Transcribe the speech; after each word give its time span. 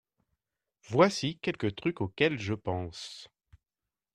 Voici 0.87 1.37
quelques 1.37 1.75
trucs 1.75 2.01
auxquels 2.01 2.39
je 2.39 2.55
pense. 2.55 3.29